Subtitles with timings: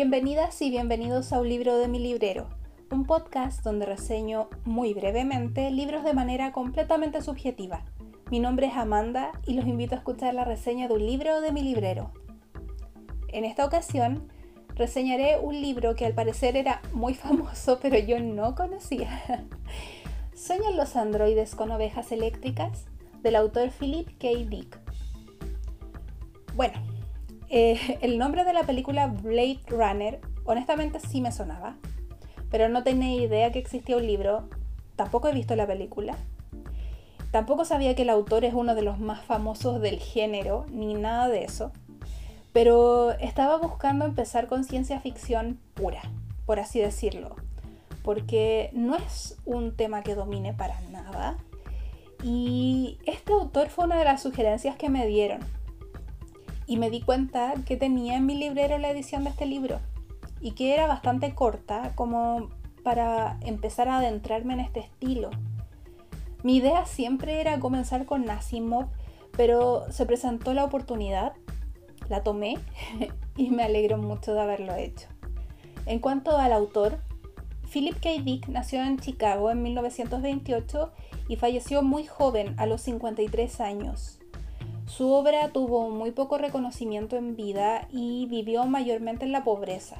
[0.00, 2.48] Bienvenidas y bienvenidos a Un libro de mi librero,
[2.92, 7.84] un podcast donde reseño muy brevemente libros de manera completamente subjetiva.
[8.30, 11.50] Mi nombre es Amanda y los invito a escuchar la reseña de un libro de
[11.50, 12.12] mi librero.
[13.26, 14.30] En esta ocasión
[14.76, 19.44] reseñaré un libro que al parecer era muy famoso pero yo no conocía.
[20.32, 22.84] ¿Sueñan los androides con ovejas eléctricas?
[23.24, 24.28] del autor Philip K.
[24.48, 24.78] Dick.
[26.54, 26.78] Bueno,
[27.48, 31.76] eh, el nombre de la película Blade Runner, honestamente sí me sonaba,
[32.50, 34.48] pero no tenía idea que existía un libro,
[34.96, 36.16] tampoco he visto la película,
[37.30, 41.28] tampoco sabía que el autor es uno de los más famosos del género, ni nada
[41.28, 41.72] de eso,
[42.52, 46.02] pero estaba buscando empezar con ciencia ficción pura,
[46.46, 47.36] por así decirlo,
[48.02, 51.38] porque no es un tema que domine para nada,
[52.22, 55.40] y este autor fue una de las sugerencias que me dieron
[56.68, 59.80] y me di cuenta que tenía en mi librero la edición de este libro
[60.40, 62.50] y que era bastante corta como
[62.84, 65.30] para empezar a adentrarme en este estilo.
[66.42, 68.86] Mi idea siempre era comenzar con Nasimov,
[69.32, 71.32] pero se presentó la oportunidad,
[72.10, 72.58] la tomé
[73.36, 75.08] y me alegro mucho de haberlo hecho.
[75.86, 77.00] En cuanto al autor,
[77.72, 78.22] Philip K.
[78.22, 80.92] Dick nació en Chicago en 1928
[81.28, 84.17] y falleció muy joven, a los 53 años.
[84.88, 89.98] Su obra tuvo muy poco reconocimiento en vida y vivió mayormente en la pobreza.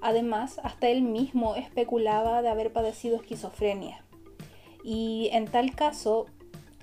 [0.00, 4.04] Además, hasta él mismo especulaba de haber padecido esquizofrenia.
[4.84, 6.26] Y en tal caso,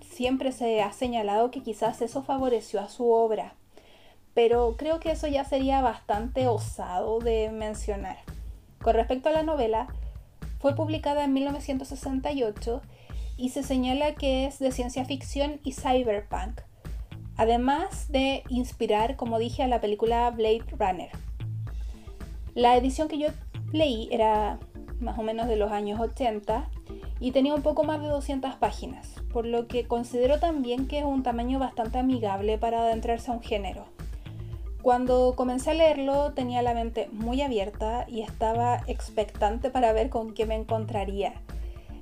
[0.02, 3.56] siempre se ha señalado que quizás eso favoreció a su obra.
[4.34, 8.18] Pero creo que eso ya sería bastante osado de mencionar.
[8.82, 9.88] Con respecto a la novela,
[10.60, 12.82] fue publicada en 1968
[13.38, 16.60] y se señala que es de ciencia ficción y cyberpunk,
[17.40, 21.10] además de inspirar, como dije, a la película Blade Runner.
[22.54, 23.30] La edición que yo
[23.72, 24.60] leí era
[25.00, 26.70] más o menos de los años 80
[27.22, 31.06] y tenía un poco más de 200 páginas, por lo que considero también que es
[31.06, 33.86] un tamaño bastante amigable para adentrarse a un género.
[34.82, 40.34] Cuando comencé a leerlo tenía la mente muy abierta y estaba expectante para ver con
[40.34, 41.36] qué me encontraría.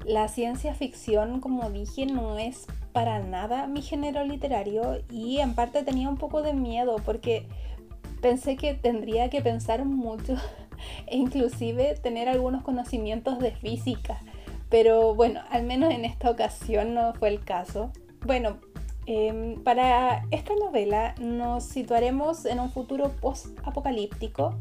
[0.07, 5.83] La ciencia ficción, como dije, no es para nada mi género literario y en parte
[5.83, 7.45] tenía un poco de miedo porque
[8.21, 10.37] pensé que tendría que pensar mucho
[11.07, 14.21] e inclusive tener algunos conocimientos de física.
[14.69, 17.91] Pero bueno, al menos en esta ocasión no fue el caso.
[18.25, 18.59] Bueno,
[19.07, 24.55] em, para esta novela nos situaremos en un futuro post-apocalíptico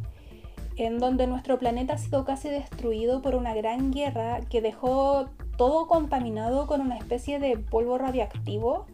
[0.76, 5.86] en donde nuestro planeta ha sido casi destruido por una gran guerra que dejó todo
[5.86, 8.86] contaminado con una especie de polvo radiactivo,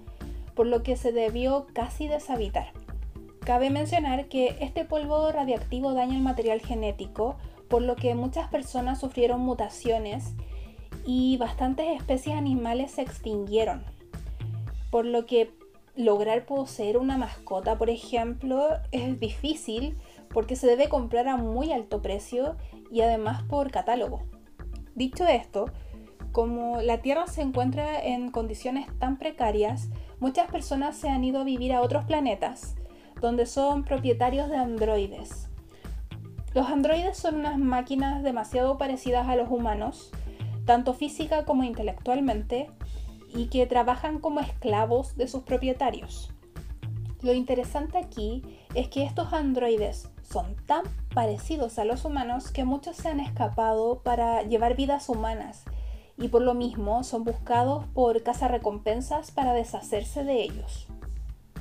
[0.55, 2.73] por lo que se debió casi deshabitar.
[3.41, 7.37] Cabe mencionar que este polvo radiactivo daña el material genético,
[7.69, 10.35] por lo que muchas personas sufrieron mutaciones
[11.05, 13.83] y bastantes especies animales se extinguieron.
[14.91, 15.51] Por lo que
[15.97, 19.97] lograr poseer una mascota, por ejemplo, es difícil
[20.33, 22.57] porque se debe comprar a muy alto precio
[22.91, 24.23] y además por catálogo.
[24.95, 25.67] Dicho esto,
[26.33, 29.89] como la Tierra se encuentra en condiciones tan precarias,
[30.19, 32.75] muchas personas se han ido a vivir a otros planetas,
[33.21, 35.49] donde son propietarios de androides.
[36.55, 40.11] Los androides son unas máquinas demasiado parecidas a los humanos,
[40.65, 42.71] tanto física como intelectualmente,
[43.35, 46.33] y que trabajan como esclavos de sus propietarios.
[47.23, 48.43] Lo interesante aquí
[48.75, 50.83] es que estos androides son tan
[51.15, 55.65] parecidos a los humanos que muchos se han escapado para llevar vidas humanas
[56.17, 60.87] y por lo mismo son buscados por recompensas para deshacerse de ellos.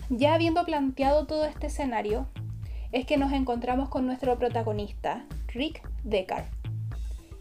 [0.10, 2.28] Ya habiendo planteado todo este escenario,
[2.92, 6.46] es que nos encontramos con nuestro protagonista, Rick Deckard.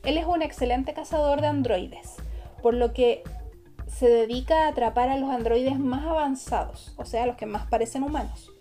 [0.05, 2.17] Él es un excelente cazador de androides,
[2.63, 3.23] por lo que
[3.89, 8.05] se dedica a atrapar a los androides más avanzados, o sea, los que más parecen
[8.05, 8.53] humanos.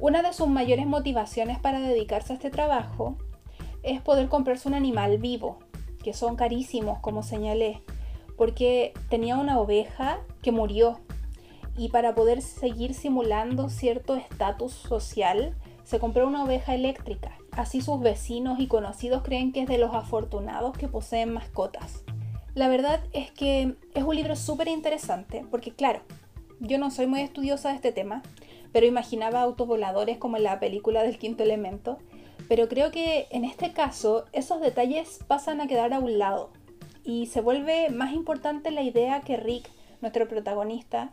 [0.00, 3.18] Una de sus mayores motivaciones para dedicarse a este trabajo
[3.82, 5.58] es poder comprarse un animal vivo,
[6.02, 7.82] que son carísimos, como señalé,
[8.38, 11.00] porque tenía una oveja que murió
[11.76, 15.54] y para poder seguir simulando cierto estatus social,
[15.84, 17.36] se compró una oveja eléctrica.
[17.52, 22.04] Así sus vecinos y conocidos creen que es de los afortunados que poseen mascotas.
[22.54, 26.00] La verdad es que es un libro súper interesante porque claro,
[26.58, 28.22] yo no soy muy estudiosa de este tema,
[28.72, 31.98] pero imaginaba autos voladores como en la película del quinto elemento
[32.48, 36.50] pero creo que en este caso esos detalles pasan a quedar a un lado
[37.04, 39.70] y se vuelve más importante la idea que Rick,
[40.00, 41.12] nuestro protagonista,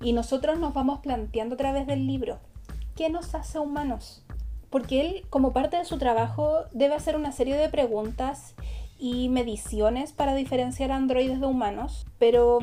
[0.00, 2.38] y nosotros nos vamos planteando a través del libro.
[2.96, 4.24] ¿Qué nos hace humanos?
[4.70, 8.54] porque él, como parte de su trabajo, debe hacer una serie de preguntas
[8.98, 12.58] y mediciones para diferenciar androides de humanos, pero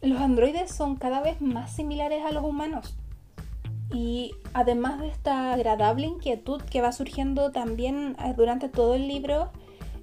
[0.00, 2.96] los androides son cada vez más similares a los humanos.
[3.94, 9.50] Y además de esta agradable inquietud que va surgiendo también eh, durante todo el libro,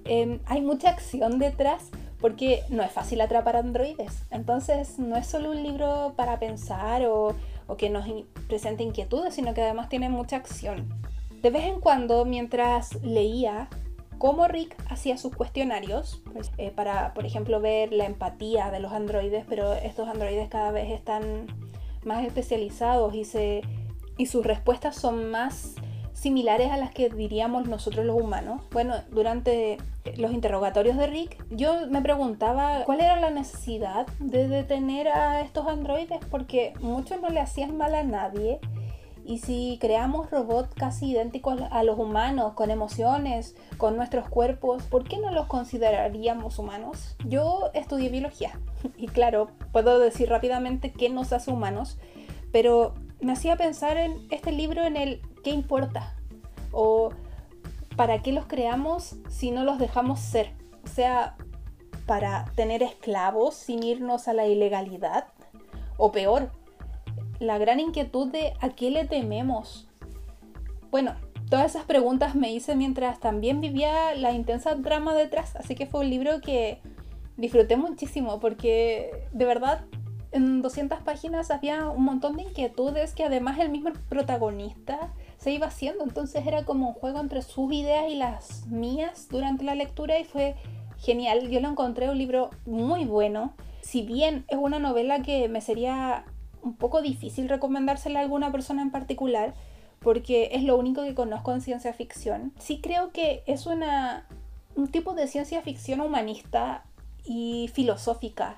[0.06, 4.22] em, hay mucha acción detrás porque no es fácil atrapar androides.
[4.30, 7.36] Entonces no es solo un libro para pensar o,
[7.66, 8.06] o que nos
[8.48, 10.88] presente inquietudes, sino que además tiene mucha acción.
[11.42, 13.68] De vez en cuando, mientras leía
[14.16, 18.92] cómo Rick hacía sus cuestionarios, pues, eh, para, por ejemplo, ver la empatía de los
[18.92, 21.48] androides, pero estos androides cada vez están
[22.04, 23.62] más especializados y, se,
[24.16, 25.74] y sus respuestas son más
[26.12, 28.62] similares a las que diríamos nosotros los humanos.
[28.70, 29.78] Bueno, durante
[30.16, 35.66] los interrogatorios de Rick, yo me preguntaba cuál era la necesidad de detener a estos
[35.66, 38.60] androides, porque muchos no le hacían mal a nadie
[39.24, 45.04] y si creamos robots casi idénticos a los humanos, con emociones, con nuestros cuerpos, ¿por
[45.04, 47.16] qué no los consideraríamos humanos?
[47.24, 48.58] Yo estudié biología
[48.96, 51.98] y claro, puedo decir rápidamente qué nos hace humanos,
[52.50, 56.14] pero me hacía pensar en este libro en el ¿qué importa?
[56.72, 57.10] O
[57.96, 60.52] ¿para qué los creamos si no los dejamos ser?
[60.84, 61.36] O sea,
[62.06, 65.28] para tener esclavos sin irnos a la ilegalidad.
[65.96, 66.50] O peor,
[67.38, 69.88] la gran inquietud de a qué le tememos.
[70.90, 71.14] Bueno,
[71.48, 76.00] todas esas preguntas me hice mientras también vivía la intensa drama detrás, así que fue
[76.00, 76.80] un libro que
[77.36, 79.84] disfruté muchísimo porque de verdad
[80.32, 85.66] en 200 páginas había un montón de inquietudes que además el mismo protagonista se iba
[85.66, 90.18] haciendo, entonces era como un juego entre sus ideas y las mías durante la lectura
[90.18, 90.56] y fue
[90.98, 93.52] genial, yo lo encontré un libro muy bueno,
[93.82, 96.24] si bien es una novela que me sería
[96.62, 99.54] un poco difícil recomendársela a alguna persona en particular
[100.00, 102.52] porque es lo único que conozco en ciencia ficción.
[102.58, 104.26] Sí creo que es una,
[104.74, 106.84] un tipo de ciencia ficción humanista
[107.24, 108.56] y filosófica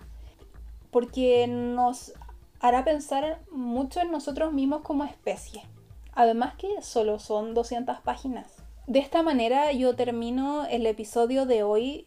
[0.95, 2.13] porque nos
[2.61, 5.65] hará pensar mucho en nosotros mismos como especie.
[6.13, 8.63] Además que solo son 200 páginas.
[8.87, 12.05] De esta manera yo termino el episodio de hoy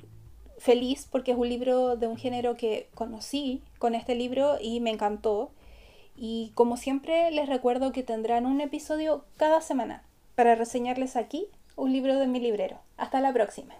[0.58, 4.92] feliz porque es un libro de un género que conocí con este libro y me
[4.92, 5.52] encantó.
[6.16, 10.06] Y como siempre les recuerdo que tendrán un episodio cada semana
[10.36, 12.80] para reseñarles aquí un libro de mi librero.
[12.96, 13.76] Hasta la próxima.